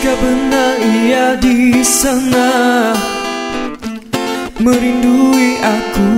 [0.00, 2.48] benar ia di sana
[4.56, 6.08] merindui aku.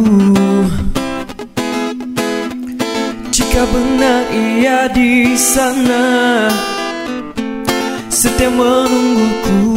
[3.32, 6.04] Jika benar ia di sana
[8.12, 9.71] Setia menungguku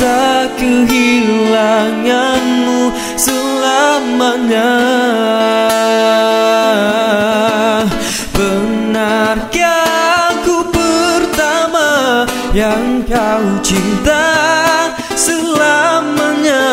[0.00, 2.88] bisa kehilanganmu
[3.20, 4.72] selamanya.
[8.32, 12.24] Benarkah aku pertama
[12.56, 14.24] yang kau cinta
[15.12, 16.64] Selamanya?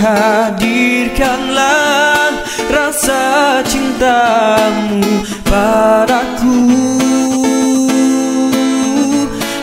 [0.00, 2.32] Hadirkanlah
[2.72, 5.04] rasa cintamu
[5.44, 6.80] padaku.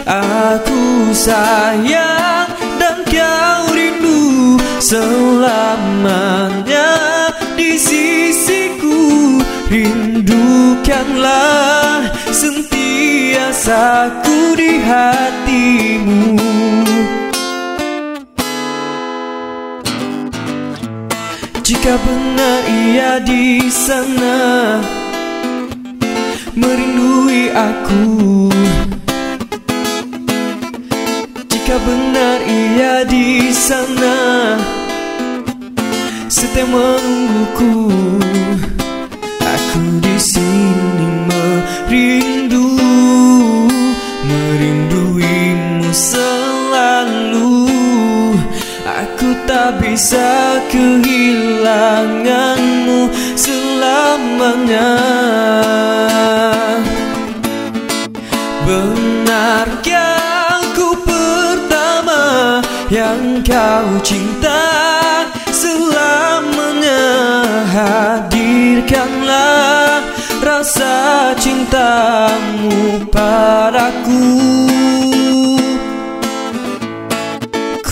[0.05, 2.10] Aku sayang
[4.91, 6.91] selamanya
[7.55, 9.39] di sisiku
[9.71, 16.35] Rindukanlah sentiasa ku di hatimu.
[21.63, 24.75] Jika benar ia di sana
[26.51, 28.40] Merindui aku
[36.31, 37.91] Setia menungguku.
[39.43, 42.71] Aku di sini merindu
[44.23, 47.67] Merinduimu selalu.
[48.87, 54.95] Aku tak bisa kehilanganmu selamanya.
[58.63, 64.60] Benarkah aku pertama yang kau cinta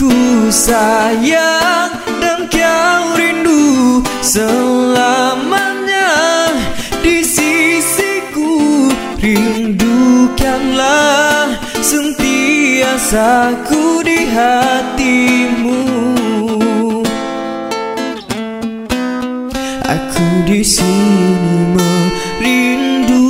[0.00, 1.92] Ku sayang
[2.24, 6.08] dan kau rindu selamanya.
[7.04, 8.88] Di sisiku
[9.20, 15.84] Rindukanlah sentiasa ku di hatimu.
[19.84, 23.29] Aku di sini merindu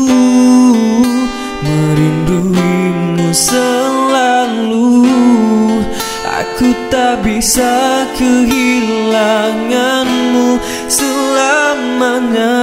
[7.18, 12.54] bisa kehilanganmu selamanya